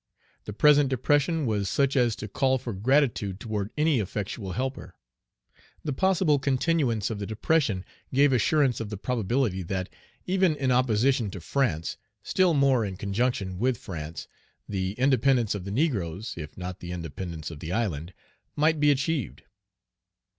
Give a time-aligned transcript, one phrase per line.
[0.45, 4.95] The present depression was such as to call for gratitude toward any effectual helper.
[5.83, 9.89] The possible continuance of the depression gave assurance of the probability that,
[10.25, 14.27] even in opposition to France, still more in conjunction with France,
[14.67, 18.11] the independence of the negroes if not the independence of the island
[18.55, 19.43] might be achieved.